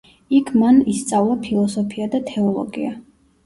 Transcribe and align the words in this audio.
იქ 0.37 0.47
მან 0.61 0.79
ისწავლა 0.93 1.37
ფილოსოფია 1.45 2.11
და 2.17 2.25
თეოლოგია. 2.33 2.99